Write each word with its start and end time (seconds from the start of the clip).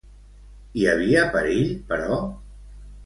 Hi 0.79 0.87
havia 0.93 1.25
perill, 1.37 1.69
però? 1.93 2.19